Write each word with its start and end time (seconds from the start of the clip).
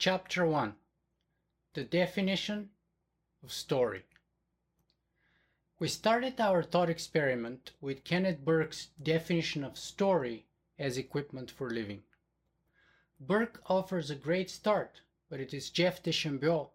Chapter 0.00 0.46
1 0.46 0.76
The 1.74 1.82
Definition 1.82 2.70
of 3.42 3.50
Story 3.50 4.04
We 5.80 5.88
started 5.88 6.40
our 6.40 6.62
thought 6.62 6.88
experiment 6.88 7.72
with 7.80 8.04
Kenneth 8.04 8.44
Burke's 8.44 8.90
definition 9.02 9.64
of 9.64 9.76
story 9.76 10.46
as 10.78 10.98
equipment 10.98 11.50
for 11.50 11.68
living. 11.68 12.04
Burke 13.18 13.60
offers 13.66 14.08
a 14.08 14.14
great 14.14 14.50
start, 14.50 15.00
but 15.28 15.40
it 15.40 15.52
is 15.52 15.68
Jeff 15.68 16.00
DeChambeau 16.00 16.70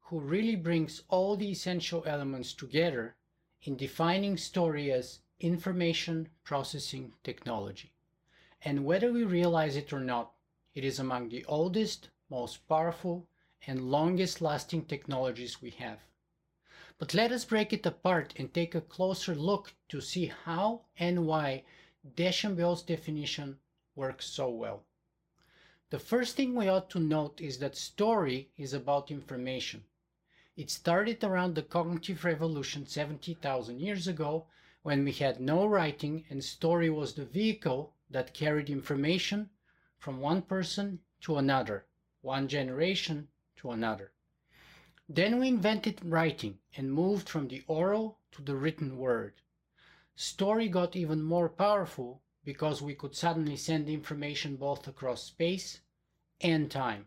who 0.00 0.20
really 0.20 0.56
brings 0.56 1.02
all 1.08 1.34
the 1.34 1.52
essential 1.52 2.04
elements 2.04 2.52
together 2.52 3.16
in 3.62 3.78
defining 3.78 4.36
story 4.36 4.92
as 4.92 5.20
information 5.40 6.28
processing 6.44 7.14
technology. 7.24 7.94
And 8.60 8.84
whether 8.84 9.10
we 9.10 9.24
realize 9.24 9.76
it 9.76 9.94
or 9.94 10.00
not, 10.00 10.34
it 10.74 10.84
is 10.84 10.98
among 10.98 11.30
the 11.30 11.42
oldest, 11.46 12.10
most 12.28 12.66
powerful, 12.68 13.28
and 13.66 13.90
longest 13.90 14.40
lasting 14.40 14.84
technologies 14.84 15.60
we 15.62 15.70
have. 15.70 16.00
But 16.98 17.14
let 17.14 17.30
us 17.30 17.44
break 17.44 17.72
it 17.72 17.84
apart 17.84 18.34
and 18.36 18.52
take 18.52 18.74
a 18.74 18.80
closer 18.80 19.34
look 19.34 19.74
to 19.88 20.00
see 20.00 20.26
how 20.44 20.86
and 20.98 21.26
why 21.26 21.64
DeChambeau's 22.14 22.82
definition 22.82 23.58
works 23.94 24.26
so 24.26 24.48
well. 24.48 24.84
The 25.90 25.98
first 25.98 26.36
thing 26.36 26.54
we 26.54 26.68
ought 26.68 26.90
to 26.90 26.98
note 26.98 27.40
is 27.40 27.58
that 27.58 27.76
story 27.76 28.50
is 28.56 28.72
about 28.72 29.10
information. 29.10 29.84
It 30.56 30.70
started 30.70 31.22
around 31.22 31.54
the 31.54 31.62
cognitive 31.62 32.24
revolution 32.24 32.86
70,000 32.86 33.78
years 33.78 34.08
ago 34.08 34.46
when 34.82 35.04
we 35.04 35.12
had 35.12 35.40
no 35.40 35.66
writing 35.66 36.24
and 36.30 36.42
story 36.42 36.88
was 36.88 37.14
the 37.14 37.24
vehicle 37.24 37.94
that 38.10 38.34
carried 38.34 38.70
information 38.70 39.50
from 39.98 40.20
one 40.20 40.42
person 40.42 41.00
to 41.20 41.36
another, 41.36 41.86
one 42.26 42.48
generation 42.48 43.28
to 43.54 43.70
another. 43.70 44.10
Then 45.08 45.38
we 45.38 45.46
invented 45.46 46.04
writing 46.04 46.58
and 46.76 46.92
moved 46.92 47.28
from 47.28 47.46
the 47.46 47.62
oral 47.68 48.18
to 48.32 48.42
the 48.42 48.56
written 48.56 48.98
word. 48.98 49.34
Story 50.16 50.68
got 50.68 50.96
even 50.96 51.22
more 51.22 51.48
powerful 51.48 52.24
because 52.42 52.82
we 52.82 52.96
could 52.96 53.14
suddenly 53.14 53.56
send 53.56 53.88
information 53.88 54.56
both 54.56 54.88
across 54.88 55.22
space 55.22 55.82
and 56.40 56.68
time. 56.68 57.06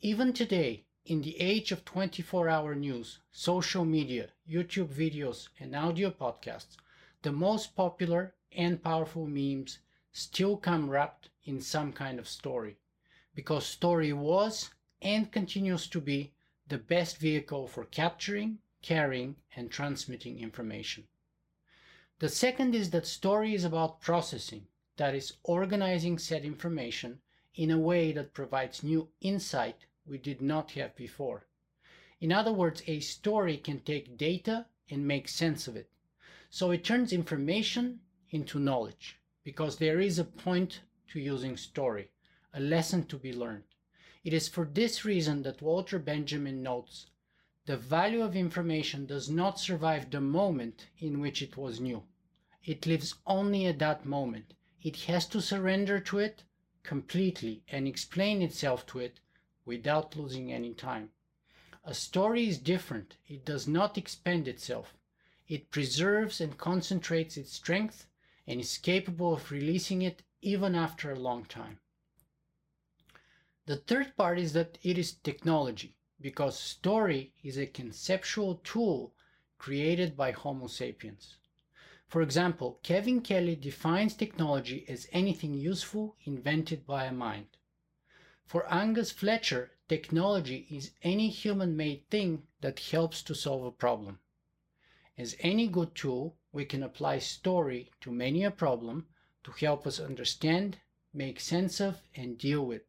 Even 0.00 0.32
today, 0.32 0.86
in 1.04 1.20
the 1.20 1.38
age 1.38 1.70
of 1.70 1.84
24 1.84 2.48
hour 2.48 2.74
news, 2.74 3.18
social 3.30 3.84
media, 3.84 4.30
YouTube 4.48 4.88
videos, 4.88 5.48
and 5.58 5.76
audio 5.76 6.10
podcasts, 6.10 6.78
the 7.20 7.32
most 7.32 7.76
popular 7.76 8.34
and 8.52 8.82
powerful 8.82 9.26
memes 9.26 9.80
still 10.12 10.56
come 10.56 10.88
wrapped 10.88 11.28
in 11.44 11.60
some 11.60 11.92
kind 11.92 12.18
of 12.18 12.26
story. 12.26 12.78
Because 13.34 13.66
story 13.66 14.12
was 14.12 14.70
and 15.02 15.30
continues 15.30 15.86
to 15.88 16.00
be 16.00 16.32
the 16.68 16.78
best 16.78 17.18
vehicle 17.18 17.66
for 17.66 17.84
capturing, 17.84 18.58
carrying, 18.82 19.36
and 19.56 19.70
transmitting 19.70 20.40
information. 20.40 21.06
The 22.18 22.28
second 22.28 22.74
is 22.74 22.90
that 22.90 23.06
story 23.06 23.54
is 23.54 23.64
about 23.64 24.00
processing, 24.00 24.66
that 24.96 25.14
is, 25.14 25.34
organizing 25.42 26.18
said 26.18 26.44
information 26.44 27.20
in 27.54 27.70
a 27.70 27.78
way 27.78 28.12
that 28.12 28.34
provides 28.34 28.82
new 28.82 29.08
insight 29.20 29.86
we 30.06 30.18
did 30.18 30.42
not 30.42 30.72
have 30.72 30.94
before. 30.96 31.46
In 32.20 32.32
other 32.32 32.52
words, 32.52 32.82
a 32.86 33.00
story 33.00 33.56
can 33.56 33.80
take 33.80 34.18
data 34.18 34.66
and 34.90 35.06
make 35.06 35.28
sense 35.28 35.66
of 35.66 35.76
it. 35.76 35.88
So 36.50 36.70
it 36.70 36.84
turns 36.84 37.12
information 37.12 38.00
into 38.30 38.58
knowledge 38.58 39.18
because 39.42 39.76
there 39.76 40.00
is 40.00 40.18
a 40.18 40.24
point 40.24 40.80
to 41.08 41.20
using 41.20 41.56
story, 41.56 42.10
a 42.52 42.60
lesson 42.60 43.06
to 43.06 43.16
be 43.16 43.32
learned. 43.32 43.64
It 44.24 44.32
is 44.32 44.48
for 44.48 44.64
this 44.64 45.04
reason 45.04 45.42
that 45.42 45.62
Walter 45.62 45.98
Benjamin 45.98 46.62
notes 46.62 47.06
the 47.66 47.76
value 47.76 48.22
of 48.22 48.34
information 48.34 49.06
does 49.06 49.28
not 49.30 49.60
survive 49.60 50.10
the 50.10 50.20
moment 50.20 50.88
in 50.98 51.20
which 51.20 51.42
it 51.42 51.56
was 51.56 51.80
new. 51.80 52.02
It 52.64 52.86
lives 52.86 53.14
only 53.26 53.66
at 53.66 53.78
that 53.78 54.04
moment. 54.04 54.54
It 54.82 54.96
has 55.02 55.26
to 55.28 55.40
surrender 55.40 56.00
to 56.00 56.18
it 56.18 56.42
completely 56.82 57.62
and 57.68 57.86
explain 57.86 58.42
itself 58.42 58.86
to 58.86 58.98
it 58.98 59.20
without 59.64 60.16
losing 60.16 60.52
any 60.52 60.74
time. 60.74 61.10
A 61.84 61.94
story 61.94 62.48
is 62.48 62.58
different. 62.58 63.16
It 63.28 63.44
does 63.44 63.68
not 63.68 63.96
expand 63.96 64.48
itself. 64.48 64.94
It 65.46 65.70
preserves 65.70 66.40
and 66.40 66.58
concentrates 66.58 67.36
its 67.36 67.52
strength 67.52 68.06
and 68.46 68.60
is 68.60 68.78
capable 68.78 69.34
of 69.34 69.50
releasing 69.50 70.02
it 70.02 70.22
even 70.42 70.74
after 70.74 71.10
a 71.10 71.18
long 71.18 71.44
time. 71.44 71.78
The 73.70 73.76
third 73.76 74.16
part 74.16 74.40
is 74.40 74.52
that 74.54 74.78
it 74.82 74.98
is 74.98 75.12
technology, 75.12 75.94
because 76.20 76.58
story 76.58 77.34
is 77.44 77.56
a 77.56 77.66
conceptual 77.66 78.60
tool 78.64 79.14
created 79.58 80.16
by 80.16 80.32
Homo 80.32 80.66
sapiens. 80.66 81.36
For 82.08 82.20
example, 82.20 82.80
Kevin 82.82 83.20
Kelly 83.20 83.54
defines 83.54 84.14
technology 84.14 84.84
as 84.88 85.06
anything 85.12 85.54
useful 85.54 86.16
invented 86.24 86.84
by 86.84 87.04
a 87.04 87.12
mind. 87.12 87.46
For 88.44 88.66
Angus 88.68 89.12
Fletcher, 89.12 89.70
technology 89.88 90.66
is 90.68 90.90
any 91.04 91.28
human-made 91.28 92.10
thing 92.10 92.48
that 92.62 92.80
helps 92.80 93.22
to 93.22 93.36
solve 93.36 93.64
a 93.64 93.70
problem. 93.70 94.18
As 95.16 95.36
any 95.38 95.68
good 95.68 95.94
tool, 95.94 96.34
we 96.50 96.64
can 96.64 96.82
apply 96.82 97.20
story 97.20 97.92
to 98.00 98.10
many 98.10 98.42
a 98.42 98.50
problem 98.50 99.06
to 99.44 99.52
help 99.52 99.86
us 99.86 100.00
understand, 100.00 100.78
make 101.14 101.38
sense 101.38 101.78
of, 101.78 102.00
and 102.16 102.36
deal 102.36 102.66
with. 102.66 102.82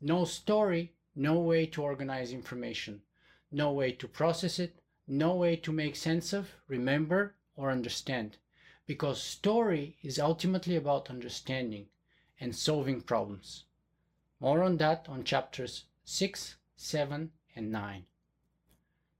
No 0.00 0.24
story, 0.24 0.94
no 1.14 1.38
way 1.40 1.66
to 1.66 1.82
organize 1.82 2.32
information, 2.32 3.02
no 3.50 3.72
way 3.72 3.92
to 3.92 4.08
process 4.08 4.58
it, 4.58 4.80
no 5.06 5.34
way 5.34 5.56
to 5.56 5.72
make 5.72 5.94
sense 5.94 6.32
of, 6.32 6.54
remember, 6.68 7.34
or 7.54 7.70
understand. 7.70 8.38
Because 8.86 9.22
story 9.22 9.98
is 10.02 10.18
ultimately 10.18 10.76
about 10.76 11.10
understanding 11.10 11.88
and 12.40 12.56
solving 12.56 13.02
problems. 13.02 13.64
More 14.40 14.62
on 14.62 14.78
that 14.78 15.06
on 15.08 15.22
chapters 15.22 15.84
6, 16.04 16.56
7, 16.76 17.32
and 17.54 17.70
9. 17.70 18.06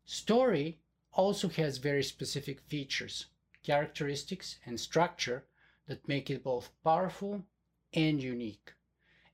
Story 0.06 0.80
also 1.12 1.48
has 1.50 1.76
very 1.76 2.02
specific 2.02 2.60
features, 2.62 3.26
characteristics, 3.62 4.56
and 4.64 4.80
structure 4.80 5.44
that 5.86 6.08
make 6.08 6.30
it 6.30 6.42
both 6.42 6.70
powerful 6.82 7.44
and 7.92 8.22
unique. 8.22 8.72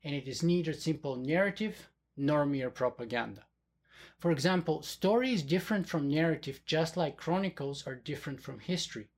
And 0.03 0.15
it 0.15 0.27
is 0.27 0.43
neither 0.43 0.73
simple 0.73 1.15
narrative 1.15 1.89
nor 2.15 2.45
mere 2.45 2.69
propaganda. 2.69 3.45
For 4.19 4.31
example, 4.31 4.81
story 4.81 5.33
is 5.33 5.43
different 5.43 5.87
from 5.87 6.09
narrative 6.09 6.61
just 6.65 6.97
like 6.97 7.17
chronicles 7.17 7.85
are 7.85 7.95
different 7.95 8.41
from 8.41 8.59
history, 8.59 9.09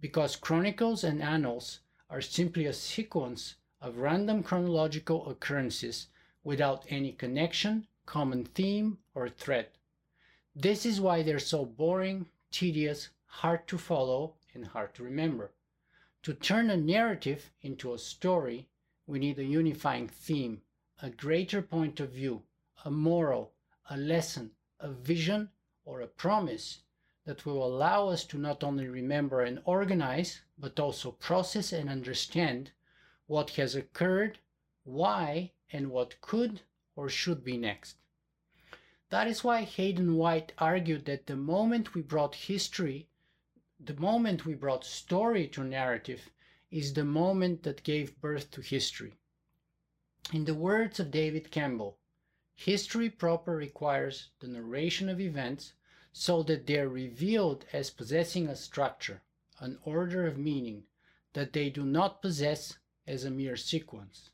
because 0.00 0.34
chronicles 0.34 1.04
and 1.04 1.22
annals 1.22 1.80
are 2.08 2.20
simply 2.20 2.66
a 2.66 2.72
sequence 2.72 3.54
of 3.80 3.98
random 3.98 4.42
chronological 4.42 5.28
occurrences 5.28 6.08
without 6.42 6.84
any 6.88 7.12
connection, 7.12 7.86
common 8.06 8.44
theme, 8.44 8.98
or 9.14 9.28
thread. 9.28 9.68
This 10.56 10.84
is 10.84 11.00
why 11.00 11.22
they're 11.22 11.38
so 11.38 11.64
boring, 11.64 12.26
tedious, 12.50 13.10
hard 13.26 13.68
to 13.68 13.78
follow, 13.78 14.34
and 14.52 14.66
hard 14.66 14.94
to 14.94 15.04
remember. 15.04 15.52
To 16.24 16.34
turn 16.34 16.70
a 16.70 16.76
narrative 16.76 17.50
into 17.62 17.94
a 17.94 17.98
story, 17.98 18.68
we 19.10 19.18
need 19.18 19.40
a 19.40 19.44
unifying 19.44 20.06
theme, 20.06 20.62
a 21.02 21.10
greater 21.10 21.60
point 21.60 21.98
of 21.98 22.10
view, 22.10 22.42
a 22.84 22.90
moral, 22.92 23.52
a 23.90 23.96
lesson, 23.96 24.52
a 24.78 24.88
vision, 24.88 25.50
or 25.84 26.00
a 26.00 26.06
promise 26.06 26.82
that 27.24 27.44
will 27.44 27.66
allow 27.66 28.06
us 28.06 28.24
to 28.24 28.38
not 28.38 28.62
only 28.62 28.86
remember 28.86 29.40
and 29.40 29.60
organize, 29.64 30.42
but 30.56 30.78
also 30.78 31.10
process 31.10 31.72
and 31.72 31.90
understand 31.90 32.70
what 33.26 33.50
has 33.50 33.74
occurred, 33.74 34.38
why, 34.84 35.50
and 35.72 35.90
what 35.90 36.20
could 36.20 36.60
or 36.94 37.08
should 37.08 37.42
be 37.42 37.56
next. 37.56 37.96
That 39.08 39.26
is 39.26 39.42
why 39.42 39.62
Hayden 39.62 40.14
White 40.14 40.52
argued 40.58 41.06
that 41.06 41.26
the 41.26 41.34
moment 41.34 41.94
we 41.94 42.02
brought 42.02 42.36
history, 42.36 43.08
the 43.80 43.94
moment 43.94 44.46
we 44.46 44.54
brought 44.54 44.84
story 44.84 45.48
to 45.48 45.64
narrative, 45.64 46.30
is 46.70 46.94
the 46.94 47.04
moment 47.04 47.64
that 47.64 47.82
gave 47.82 48.20
birth 48.20 48.50
to 48.52 48.60
history. 48.60 49.14
In 50.32 50.44
the 50.44 50.54
words 50.54 51.00
of 51.00 51.10
David 51.10 51.50
Campbell, 51.50 51.98
history 52.54 53.10
proper 53.10 53.56
requires 53.56 54.30
the 54.38 54.46
narration 54.46 55.08
of 55.08 55.20
events 55.20 55.72
so 56.12 56.42
that 56.44 56.66
they 56.66 56.78
are 56.78 56.88
revealed 56.88 57.64
as 57.72 57.90
possessing 57.90 58.48
a 58.48 58.54
structure, 58.54 59.22
an 59.58 59.78
order 59.84 60.26
of 60.26 60.38
meaning, 60.38 60.84
that 61.32 61.52
they 61.52 61.70
do 61.70 61.84
not 61.84 62.22
possess 62.22 62.78
as 63.06 63.24
a 63.24 63.30
mere 63.30 63.56
sequence. 63.56 64.30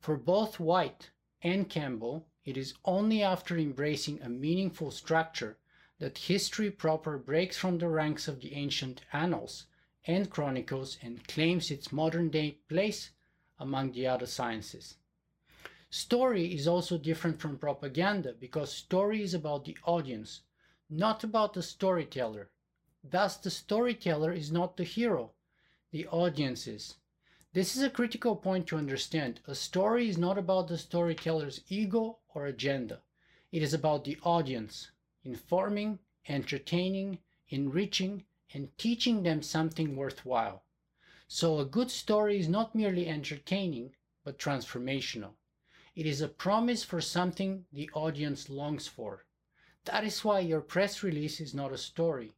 For 0.00 0.16
both 0.16 0.58
White 0.58 1.10
and 1.42 1.68
Campbell, 1.68 2.26
it 2.44 2.56
is 2.56 2.74
only 2.84 3.22
after 3.22 3.58
embracing 3.58 4.22
a 4.22 4.28
meaningful 4.30 4.90
structure 4.90 5.58
that 5.98 6.16
history 6.16 6.70
proper 6.70 7.18
breaks 7.18 7.58
from 7.58 7.76
the 7.76 7.88
ranks 7.88 8.28
of 8.28 8.40
the 8.40 8.54
ancient 8.54 9.02
annals 9.12 9.66
and 10.06 10.30
chronicles 10.30 10.98
and 11.02 11.26
claims 11.26 11.70
its 11.70 11.92
modern 11.92 12.28
day 12.30 12.58
place 12.68 13.10
among 13.58 13.92
the 13.92 14.06
other 14.06 14.26
sciences. 14.26 14.96
Story 15.90 16.54
is 16.54 16.68
also 16.68 16.98
different 16.98 17.40
from 17.40 17.58
propaganda 17.58 18.34
because 18.34 18.72
story 18.72 19.22
is 19.22 19.34
about 19.34 19.64
the 19.64 19.76
audience, 19.84 20.42
not 20.90 21.24
about 21.24 21.54
the 21.54 21.62
storyteller. 21.62 22.50
Thus, 23.02 23.36
the 23.36 23.50
storyteller 23.50 24.32
is 24.32 24.52
not 24.52 24.76
the 24.76 24.84
hero, 24.84 25.32
the 25.90 26.06
audience 26.08 26.66
is. 26.66 26.96
This 27.54 27.74
is 27.74 27.82
a 27.82 27.90
critical 27.90 28.36
point 28.36 28.66
to 28.66 28.76
understand. 28.76 29.40
A 29.46 29.54
story 29.54 30.08
is 30.08 30.18
not 30.18 30.36
about 30.36 30.68
the 30.68 30.76
storyteller's 30.76 31.62
ego 31.68 32.18
or 32.34 32.44
agenda. 32.44 33.00
It 33.50 33.62
is 33.62 33.72
about 33.72 34.04
the 34.04 34.18
audience, 34.22 34.90
informing, 35.24 35.98
entertaining, 36.28 37.20
enriching, 37.48 38.24
and 38.54 38.76
teaching 38.78 39.22
them 39.22 39.42
something 39.42 39.96
worthwhile. 39.96 40.64
So 41.26 41.58
a 41.58 41.64
good 41.64 41.90
story 41.90 42.38
is 42.40 42.48
not 42.48 42.74
merely 42.74 43.06
entertaining, 43.06 43.94
but 44.24 44.38
transformational. 44.38 45.34
It 45.94 46.06
is 46.06 46.20
a 46.20 46.28
promise 46.28 46.84
for 46.84 47.00
something 47.00 47.66
the 47.72 47.90
audience 47.92 48.48
longs 48.48 48.86
for. 48.86 49.26
That 49.84 50.04
is 50.04 50.24
why 50.24 50.40
your 50.40 50.60
press 50.60 51.02
release 51.02 51.40
is 51.40 51.54
not 51.54 51.72
a 51.72 51.78
story. 51.78 52.36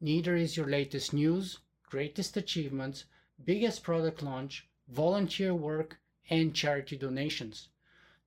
Neither 0.00 0.36
is 0.36 0.56
your 0.56 0.68
latest 0.68 1.12
news, 1.12 1.58
greatest 1.82 2.36
achievements, 2.36 3.04
biggest 3.44 3.82
product 3.82 4.22
launch, 4.22 4.68
volunteer 4.88 5.54
work, 5.54 6.00
and 6.30 6.54
charity 6.54 6.96
donations. 6.96 7.68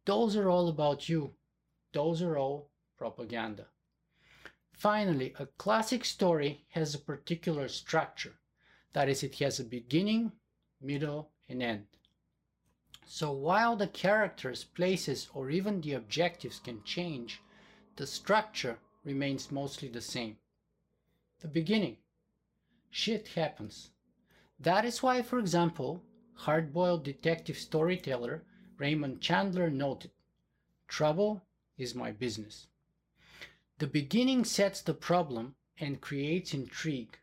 Those 0.06 0.36
are 0.36 0.50
all 0.50 0.68
about 0.68 1.07
you. 1.07 1.36
Those 1.94 2.22
are 2.22 2.38
all 2.38 2.69
propaganda. 2.98 3.68
Finally, 4.81 5.31
a 5.38 5.45
classic 5.45 6.04
story 6.04 6.66
has 6.69 6.95
a 6.95 6.98
particular 6.98 7.68
structure. 7.68 8.39
That 8.94 9.10
is, 9.10 9.22
it 9.22 9.36
has 9.36 9.60
a 9.60 9.63
beginning, 9.63 10.31
middle, 10.81 11.30
and 11.48 11.62
end. 11.62 11.86
So 13.06 13.31
while 13.31 13.75
the 13.75 13.86
characters, 13.86 14.63
places, 14.63 15.30
or 15.36 15.51
even 15.51 15.81
the 15.81 15.94
objectives 15.94 16.57
can 16.57 16.81
change, 16.83 17.44
the 17.95 18.07
structure 18.07 18.80
remains 19.04 19.51
mostly 19.51 19.88
the 19.88 20.01
same. 20.01 20.38
The 21.42 21.48
beginning. 21.48 21.98
Shit 22.89 23.27
happens. 23.27 23.92
That 24.60 24.84
is 24.84 25.04
why, 25.04 25.22
for 25.22 25.38
example, 25.38 26.01
hard-boiled 26.34 27.04
detective 27.04 27.60
storyteller 27.60 28.42
Raymond 28.80 29.22
Chandler 29.22 29.69
noted, 29.69 30.10
Trouble 30.88 31.44
is 31.77 31.94
my 31.94 32.12
business. 32.12 32.66
The 33.81 33.88
beginning 33.88 34.45
sets 34.45 34.80
the 34.80 34.94
problem 34.94 35.56
and 35.80 36.00
creates 36.00 36.54
intrigue. 36.54 37.18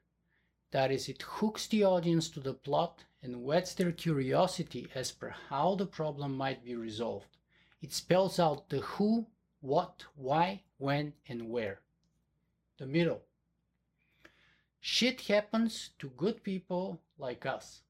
That 0.72 0.90
is, 0.90 1.08
it 1.08 1.22
hooks 1.22 1.68
the 1.68 1.84
audience 1.84 2.28
to 2.30 2.40
the 2.40 2.52
plot 2.52 3.04
and 3.22 3.44
whets 3.44 3.74
their 3.74 3.92
curiosity 3.92 4.88
as 4.92 5.12
per 5.12 5.28
how 5.28 5.76
the 5.76 5.86
problem 5.86 6.36
might 6.36 6.64
be 6.64 6.74
resolved. 6.74 7.36
It 7.80 7.92
spells 7.92 8.40
out 8.40 8.70
the 8.70 8.80
who, 8.80 9.28
what, 9.60 10.04
why, 10.16 10.64
when, 10.78 11.12
and 11.28 11.48
where. 11.48 11.78
The 12.78 12.86
middle. 12.86 13.22
Shit 14.80 15.20
happens 15.28 15.90
to 16.00 16.08
good 16.08 16.42
people 16.42 17.00
like 17.18 17.46
us. 17.46 17.82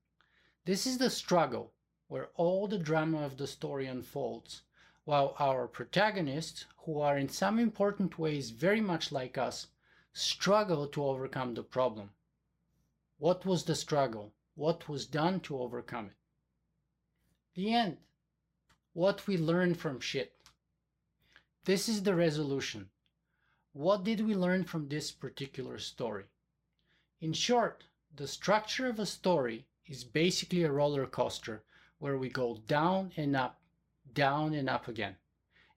This 0.67 0.87
is 0.87 0.99
the 0.99 1.09
struggle 1.09 1.73
where 2.09 2.29
all 2.35 2.69
the 2.69 2.76
drama 2.76 3.23
of 3.23 3.38
the 3.38 3.47
story 3.47 3.87
unfolds, 3.87 4.61
while 5.09 5.35
our 5.39 5.67
protagonists, 5.67 6.67
who 6.85 7.01
are 7.01 7.17
in 7.17 7.29
some 7.29 7.59
important 7.59 8.19
ways 8.19 8.51
very 8.51 8.81
much 8.81 9.11
like 9.11 9.39
us, 9.39 9.67
struggle 10.13 10.87
to 10.87 11.05
overcome 11.05 11.55
the 11.55 11.63
problem. 11.63 12.11
What 13.19 13.47
was 13.47 13.65
the 13.65 13.75
struggle? 13.75 14.33
what 14.59 14.89
was 14.89 15.07
done 15.07 15.39
to 15.39 15.57
overcome 15.57 16.07
it. 16.07 16.17
The 17.55 17.73
end. 17.73 17.99
What 18.93 19.25
we 19.29 19.39
learned 19.39 19.79
from 19.79 20.01
shit. 20.01 20.33
This 21.65 21.89
is 21.89 22.03
the 22.03 22.17
resolution. 22.17 22.91
What 23.73 24.03
did 24.03 24.27
we 24.27 24.35
learn 24.35 24.65
from 24.65 24.89
this 24.89 25.13
particular 25.13 25.79
story? 25.79 26.25
In 27.21 27.33
short, 27.33 27.85
the 28.13 28.27
structure 28.27 28.89
of 28.89 28.99
a 28.99 29.07
story 29.07 29.65
is 29.87 30.03
basically 30.03 30.65
a 30.65 30.73
roller 30.73 31.07
coaster 31.07 31.63
where 32.01 32.19
we 32.19 32.29
go 32.29 32.59
down 32.67 33.13
and 33.17 33.37
up, 33.37 33.58
down 34.15 34.55
and 34.55 34.69
up 34.69 34.89
again. 34.89 35.17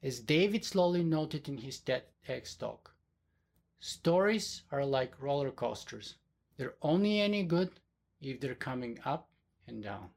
As 0.04 0.20
David 0.20 0.66
slowly 0.66 1.04
noted 1.04 1.48
in 1.48 1.58
his 1.58 1.80
TEDx 1.80 2.58
talk, 2.58 2.96
stories 3.80 4.64
are 4.72 4.86
like 4.86 5.22
roller 5.22 5.52
coasters. 5.52 6.16
They're 6.58 6.76
only 6.82 7.22
any 7.22 7.44
good 7.44 7.72
if 8.20 8.40
they're 8.40 8.56
coming 8.56 9.00
up 9.06 9.30
and 9.68 9.84
down. 9.84 10.10